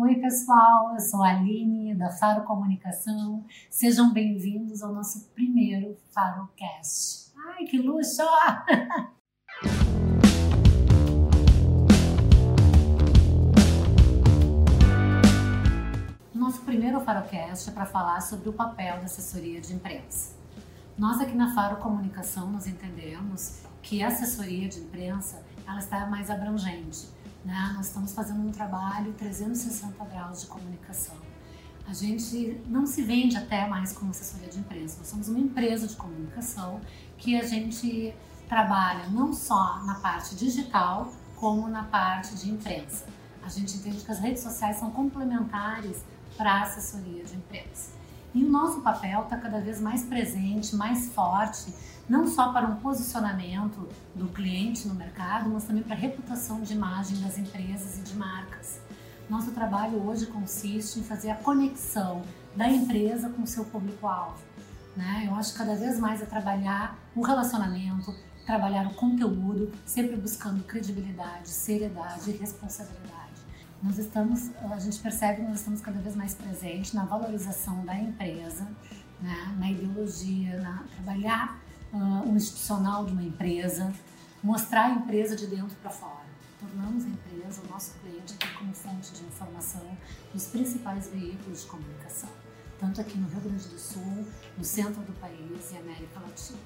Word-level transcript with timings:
Oi, 0.00 0.14
pessoal, 0.14 0.94
eu 0.94 1.00
sou 1.00 1.24
a 1.24 1.30
Aline 1.30 1.92
da 1.92 2.08
Faro 2.08 2.44
Comunicação. 2.44 3.44
Sejam 3.68 4.12
bem-vindos 4.12 4.80
ao 4.80 4.94
nosso 4.94 5.28
primeiro 5.30 5.96
Farocast. 6.12 7.32
Ai, 7.36 7.64
que 7.64 7.78
luxo! 7.78 8.22
Nosso 16.32 16.60
primeiro 16.60 17.00
Farocast 17.00 17.68
é 17.68 17.72
para 17.72 17.84
falar 17.84 18.20
sobre 18.20 18.50
o 18.50 18.52
papel 18.52 18.98
da 18.98 19.06
assessoria 19.06 19.60
de 19.60 19.74
imprensa. 19.74 20.36
Nós 20.96 21.20
aqui 21.20 21.34
na 21.34 21.52
Faro 21.56 21.78
Comunicação 21.78 22.48
nos 22.48 22.68
entendemos 22.68 23.64
que 23.82 24.00
a 24.00 24.06
assessoria 24.06 24.68
de 24.68 24.78
imprensa 24.78 25.42
ela 25.66 25.80
está 25.80 26.06
mais 26.06 26.30
abrangente 26.30 27.18
né? 27.48 27.72
Nós 27.74 27.86
estamos 27.86 28.12
fazendo 28.12 28.46
um 28.46 28.52
trabalho 28.52 29.14
360 29.14 30.04
graus 30.04 30.42
de 30.42 30.46
comunicação. 30.48 31.16
A 31.86 31.94
gente 31.94 32.60
não 32.66 32.86
se 32.86 33.02
vende 33.02 33.38
até 33.38 33.66
mais 33.66 33.94
como 33.94 34.10
assessoria 34.10 34.48
de 34.48 34.58
imprensa. 34.58 34.98
Nós 34.98 35.08
somos 35.08 35.28
uma 35.28 35.38
empresa 35.38 35.86
de 35.86 35.96
comunicação 35.96 36.78
que 37.16 37.40
a 37.40 37.44
gente 37.46 38.14
trabalha 38.46 39.08
não 39.08 39.32
só 39.32 39.82
na 39.84 39.94
parte 39.94 40.36
digital, 40.36 41.10
como 41.36 41.66
na 41.68 41.84
parte 41.84 42.36
de 42.36 42.50
imprensa. 42.50 43.06
A 43.42 43.48
gente 43.48 43.78
entende 43.78 44.04
que 44.04 44.12
as 44.12 44.18
redes 44.18 44.42
sociais 44.42 44.76
são 44.76 44.90
complementares 44.90 46.04
para 46.36 46.52
a 46.52 46.62
assessoria 46.64 47.24
de 47.24 47.34
imprensa. 47.34 47.97
E 48.38 48.44
o 48.44 48.48
nosso 48.48 48.82
papel 48.82 49.22
está 49.22 49.36
cada 49.36 49.60
vez 49.60 49.80
mais 49.80 50.04
presente, 50.04 50.76
mais 50.76 51.12
forte, 51.12 51.74
não 52.08 52.24
só 52.24 52.52
para 52.52 52.68
um 52.68 52.76
posicionamento 52.76 53.88
do 54.14 54.28
cliente 54.28 54.86
no 54.86 54.94
mercado, 54.94 55.50
mas 55.50 55.64
também 55.64 55.82
para 55.82 55.96
a 55.96 55.98
reputação 55.98 56.60
de 56.60 56.72
imagem 56.72 57.20
das 57.20 57.36
empresas 57.36 57.98
e 57.98 58.02
de 58.02 58.14
marcas. 58.14 58.80
Nosso 59.28 59.50
trabalho 59.50 60.06
hoje 60.06 60.26
consiste 60.26 61.00
em 61.00 61.02
fazer 61.02 61.30
a 61.30 61.34
conexão 61.34 62.22
da 62.54 62.68
empresa 62.68 63.28
com 63.28 63.42
o 63.42 63.46
seu 63.46 63.64
público-alvo. 63.64 64.38
Né? 64.96 65.24
Eu 65.26 65.34
acho 65.34 65.50
que 65.50 65.58
cada 65.58 65.74
vez 65.74 65.98
mais 65.98 66.22
é 66.22 66.24
trabalhar 66.24 66.96
o 67.16 67.22
relacionamento, 67.22 68.14
trabalhar 68.46 68.86
o 68.86 68.94
conteúdo, 68.94 69.72
sempre 69.84 70.14
buscando 70.14 70.62
credibilidade, 70.62 71.48
seriedade 71.48 72.30
e 72.30 72.36
responsabilidade 72.36 73.37
nós 73.82 73.98
estamos, 73.98 74.50
a 74.70 74.78
gente 74.78 74.98
percebe 74.98 75.36
que 75.36 75.42
nós 75.42 75.58
estamos 75.58 75.80
cada 75.80 76.00
vez 76.00 76.16
mais 76.16 76.34
presentes 76.34 76.92
na 76.92 77.04
valorização 77.04 77.84
da 77.84 77.96
empresa, 77.96 78.68
né, 79.20 79.56
na 79.58 79.70
ideologia, 79.70 80.60
na 80.60 80.82
trabalhar 80.94 81.60
uh, 81.92 82.28
o 82.28 82.36
institucional 82.36 83.04
de 83.04 83.12
uma 83.12 83.22
empresa, 83.22 83.92
mostrar 84.42 84.86
a 84.86 84.90
empresa 84.90 85.36
de 85.36 85.46
dentro 85.46 85.76
para 85.76 85.90
fora. 85.90 86.26
Tornamos 86.58 87.04
a 87.04 87.08
empresa, 87.08 87.62
o 87.64 87.70
nosso 87.70 87.94
cliente, 88.00 88.34
aqui 88.34 88.52
como 88.58 88.74
fonte 88.74 89.12
de 89.12 89.24
informação 89.24 89.96
nos 90.34 90.46
principais 90.46 91.08
veículos 91.08 91.62
de 91.62 91.66
comunicação, 91.68 92.30
tanto 92.80 93.00
aqui 93.00 93.16
no 93.16 93.28
Rio 93.28 93.40
Grande 93.42 93.68
do 93.68 93.78
Sul, 93.78 94.26
no 94.56 94.64
centro 94.64 95.00
do 95.02 95.12
país 95.20 95.70
e 95.70 95.76
América 95.76 96.18
Latina. 96.18 96.58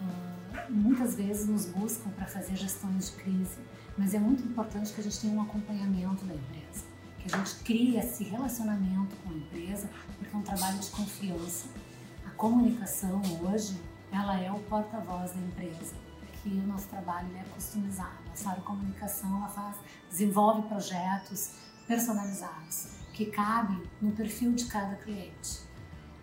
Uh, 0.00 0.72
muitas 0.72 1.14
vezes 1.14 1.46
nos 1.46 1.66
buscam 1.66 2.10
para 2.10 2.26
fazer 2.26 2.56
gestões 2.56 3.10
de 3.10 3.22
crise 3.22 3.58
mas 3.96 4.14
é 4.14 4.18
muito 4.18 4.42
importante 4.42 4.92
que 4.92 5.00
a 5.00 5.04
gente 5.04 5.20
tenha 5.20 5.34
um 5.34 5.42
acompanhamento 5.42 6.24
da 6.24 6.34
empresa, 6.34 6.84
que 7.18 7.32
a 7.32 7.38
gente 7.38 7.56
crie 7.64 7.96
esse 7.96 8.24
relacionamento 8.24 9.14
com 9.16 9.30
a 9.30 9.36
empresa, 9.36 9.88
porque 10.18 10.34
é 10.34 10.38
um 10.38 10.42
trabalho 10.42 10.78
de 10.78 10.90
confiança. 10.90 11.66
A 12.26 12.30
comunicação 12.30 13.22
hoje, 13.42 13.80
ela 14.10 14.38
é 14.40 14.50
o 14.50 14.58
porta-voz 14.60 15.32
da 15.32 15.40
empresa, 15.40 15.94
que 16.42 16.50
o 16.50 16.66
nosso 16.66 16.88
trabalho 16.88 17.28
é 17.36 17.44
customizado. 17.54 18.18
A 18.32 18.36
Sara 18.36 18.60
Comunicação 18.60 19.36
ela 19.38 19.48
faz, 19.48 19.76
desenvolve 20.10 20.68
projetos 20.68 21.52
personalizados 21.86 22.88
que 23.12 23.26
cabem 23.26 23.82
no 24.02 24.12
perfil 24.12 24.52
de 24.52 24.66
cada 24.66 24.96
cliente, 24.96 25.60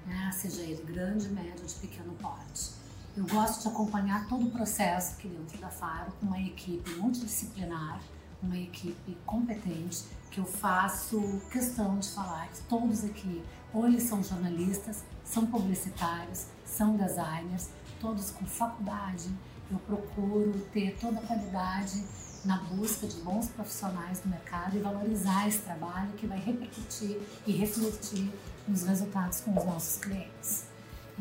né? 0.05 0.29
seja 0.33 0.61
ele 0.61 0.83
grande, 0.83 1.29
médio 1.29 1.61
ou 1.61 1.65
de 1.65 1.75
pequeno 1.75 2.13
porte. 2.15 2.71
Eu 3.15 3.27
gosto 3.27 3.63
de 3.63 3.67
acompanhar 3.67 4.25
todo 4.29 4.47
o 4.47 4.51
processo 4.51 5.15
aqui 5.15 5.27
dentro 5.27 5.57
da 5.57 5.67
Faro 5.67 6.13
com 6.17 6.27
uma 6.27 6.39
equipe 6.39 6.91
multidisciplinar, 6.91 7.99
uma 8.41 8.57
equipe 8.57 9.17
competente, 9.25 10.05
que 10.31 10.39
eu 10.39 10.45
faço 10.45 11.41
questão 11.51 11.99
de 11.99 12.09
falar 12.09 12.47
que 12.47 12.61
todos 12.69 13.03
aqui, 13.03 13.43
ou 13.73 13.85
eles 13.85 14.03
são 14.03 14.23
jornalistas, 14.23 15.03
são 15.25 15.45
publicitários, 15.45 16.45
são 16.65 16.95
designers, 16.95 17.67
todos 17.99 18.31
com 18.31 18.45
faculdade. 18.45 19.29
Eu 19.69 19.79
procuro 19.79 20.57
ter 20.71 20.97
toda 20.97 21.19
a 21.19 21.21
qualidade 21.21 22.05
na 22.45 22.59
busca 22.63 23.05
de 23.07 23.17
bons 23.17 23.49
profissionais 23.49 24.23
no 24.23 24.31
mercado 24.31 24.77
e 24.77 24.79
valorizar 24.79 25.49
esse 25.49 25.59
trabalho 25.59 26.13
que 26.13 26.25
vai 26.25 26.39
repercutir 26.39 27.19
e 27.45 27.51
refletir 27.51 28.31
nos 28.65 28.83
resultados 28.83 29.41
com 29.41 29.51
os 29.51 29.65
nossos 29.65 29.97
clientes. 29.97 30.70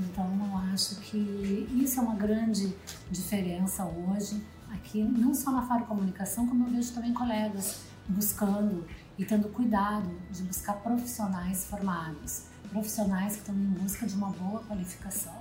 Então, 0.01 0.27
eu 0.47 0.73
acho 0.73 0.97
que 1.01 1.69
isso 1.73 2.01
é 2.01 2.03
uma 2.03 2.15
grande 2.15 2.75
diferença 3.11 3.85
hoje 3.85 4.43
aqui, 4.73 5.03
não 5.03 5.35
só 5.35 5.51
na 5.51 5.63
Faro 5.63 5.85
Comunicação, 5.85 6.47
como 6.47 6.67
eu 6.67 6.71
vejo 6.71 6.95
também 6.95 7.13
colegas 7.13 7.83
buscando 8.09 8.87
e 9.19 9.25
tendo 9.25 9.49
cuidado 9.51 10.11
de 10.31 10.43
buscar 10.43 10.75
profissionais 10.75 11.67
formados, 11.67 12.45
profissionais 12.71 13.35
que 13.35 13.41
estão 13.41 13.55
em 13.55 13.67
busca 13.67 14.07
de 14.07 14.15
uma 14.15 14.31
boa 14.31 14.61
qualificação. 14.65 15.39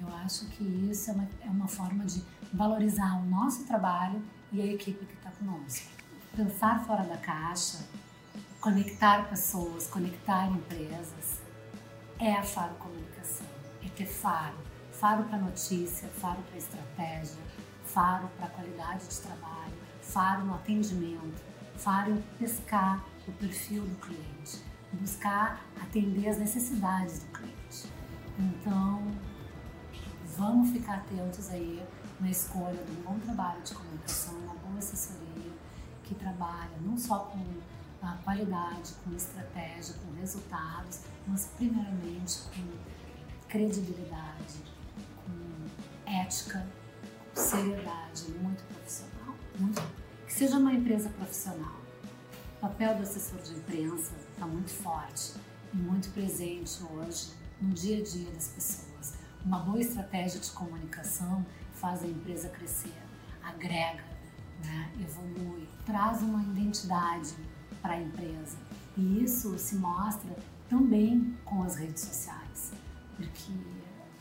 Eu 0.00 0.08
acho 0.24 0.46
que 0.46 0.64
isso 0.90 1.10
é 1.10 1.12
uma, 1.12 1.28
é 1.42 1.50
uma 1.50 1.68
forma 1.68 2.04
de 2.06 2.22
valorizar 2.52 3.20
o 3.20 3.26
nosso 3.26 3.64
trabalho 3.64 4.22
e 4.50 4.62
a 4.62 4.66
equipe 4.66 5.04
que 5.04 5.14
está 5.14 5.30
conosco. 5.32 5.86
Pensar 6.34 6.82
fora 6.86 7.04
da 7.04 7.16
caixa, 7.18 7.78
conectar 8.60 9.28
pessoas, 9.28 9.86
conectar 9.86 10.48
empresas, 10.48 11.42
é 12.18 12.32
a 12.32 12.42
Faro 12.42 12.74
Comunicação 12.76 13.57
é 13.88 13.94
ter 13.94 14.06
faro. 14.06 14.56
Faro 14.92 15.24
para 15.24 15.38
notícia, 15.38 16.08
faro 16.08 16.42
para 16.42 16.58
estratégia, 16.58 17.42
faro 17.84 18.28
para 18.36 18.48
qualidade 18.48 19.06
de 19.06 19.20
trabalho, 19.20 19.74
faro 20.02 20.44
no 20.44 20.54
atendimento, 20.54 21.40
faro 21.76 22.12
em 22.12 22.22
pescar 22.38 23.04
o 23.26 23.32
perfil 23.32 23.84
do 23.84 23.94
cliente, 23.96 24.62
buscar 24.92 25.64
atender 25.80 26.28
as 26.28 26.38
necessidades 26.38 27.20
do 27.20 27.26
cliente. 27.26 27.92
Então, 28.38 29.02
vamos 30.36 30.70
ficar 30.70 30.96
atentos 30.96 31.48
aí 31.50 31.80
na 32.18 32.30
escolha 32.30 32.82
de 32.82 32.90
um 32.92 33.02
bom 33.02 33.18
trabalho 33.20 33.62
de 33.62 33.74
comunicação, 33.74 34.34
uma 34.38 34.54
boa 34.54 34.78
assessoria 34.78 35.52
que 36.02 36.14
trabalha 36.14 36.76
não 36.80 36.96
só 36.96 37.18
com 37.20 37.44
a 38.02 38.12
qualidade, 38.24 38.94
com 39.04 39.14
estratégia, 39.14 39.94
com 40.04 40.18
resultados, 40.18 41.02
mas 41.26 41.46
primeiramente 41.56 42.40
com 42.54 42.62
credibilidade, 43.48 44.62
com 45.24 46.10
ética, 46.10 46.66
com 47.34 47.40
seriedade, 47.40 48.30
muito 48.40 48.62
profissional. 48.64 49.34
Muito, 49.58 49.82
que 50.26 50.32
seja 50.32 50.58
uma 50.58 50.72
empresa 50.72 51.08
profissional. 51.10 51.80
O 52.58 52.60
papel 52.60 52.96
do 52.96 53.02
assessor 53.02 53.40
de 53.40 53.52
imprensa 53.52 54.12
está 54.32 54.46
muito 54.46 54.70
forte 54.70 55.34
e 55.72 55.76
muito 55.76 56.10
presente 56.10 56.82
hoje 56.92 57.32
no 57.60 57.70
dia 57.70 57.98
a 57.98 58.02
dia 58.02 58.30
das 58.30 58.48
pessoas. 58.48 59.14
Uma 59.44 59.60
boa 59.60 59.80
estratégia 59.80 60.40
de 60.40 60.50
comunicação 60.50 61.44
faz 61.72 62.02
a 62.02 62.06
empresa 62.06 62.48
crescer, 62.48 62.94
agrega, 63.42 64.04
né, 64.64 64.92
evolui, 65.00 65.68
traz 65.86 66.22
uma 66.22 66.42
identidade 66.42 67.34
para 67.80 67.94
a 67.94 68.00
empresa. 68.00 68.58
E 68.96 69.22
isso 69.22 69.56
se 69.58 69.76
mostra 69.76 70.36
também 70.68 71.36
com 71.44 71.62
as 71.62 71.76
redes 71.76 72.02
sociais 72.02 72.47
porque 73.18 73.52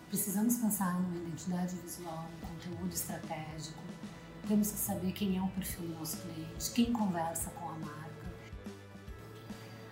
precisamos 0.09 0.57
pensar 0.57 0.99
numa 0.99 1.17
identidade 1.17 1.75
visual, 1.75 2.25
num 2.41 2.47
conteúdo 2.47 2.93
estratégico. 2.93 3.79
Temos 4.47 4.71
que 4.71 4.77
saber 4.77 5.11
quem 5.11 5.37
é 5.37 5.41
o 5.41 5.47
perfil 5.49 5.87
do 5.87 5.99
nosso 5.99 6.17
cliente, 6.17 6.71
quem 6.73 6.91
conversa 6.91 7.51
com 7.51 7.69
a 7.69 7.73
marca. 7.73 8.07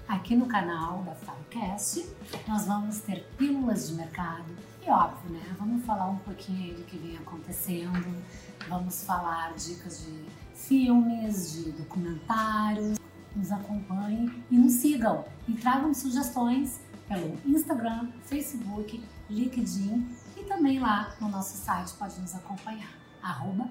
Aqui 0.08 0.36
no 0.36 0.48
canal 0.48 1.04
da 1.04 1.14
Farcast, 1.14 2.06
nós 2.48 2.66
vamos 2.66 3.00
ter 3.02 3.28
pílulas 3.38 3.90
de 3.90 3.96
mercado 3.96 4.46
e 4.86 4.90
óbvio, 4.90 5.32
né? 5.32 5.56
Vamos 5.60 5.86
falar 5.86 6.10
um 6.10 6.18
pouquinho 6.20 6.76
do 6.76 6.84
que 6.84 6.98
vem 6.98 7.18
acontecendo, 7.18 8.24
vamos 8.68 9.04
falar 9.04 9.54
dicas 9.56 10.06
de 10.06 10.26
filmes, 10.56 11.54
de 11.54 11.72
documentários. 11.72 12.98
Nos 13.36 13.52
acompanhem 13.52 14.44
e 14.50 14.58
nos 14.58 14.74
sigam 14.74 15.26
e 15.46 15.54
tragam 15.54 15.94
sugestões 15.94 16.80
pelo 17.08 17.38
Instagram, 17.46 18.12
Facebook, 18.24 19.04
LinkedIn 19.30 20.08
e 20.38 20.44
também 20.44 20.80
lá 20.80 21.16
no 21.20 21.30
nosso 21.30 21.58
site 21.58 21.94
pode 21.94 22.20
nos 22.20 22.36
acompanhar, 22.36 22.94
arroba 23.22 23.70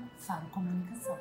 Comunicação. 0.50 1.18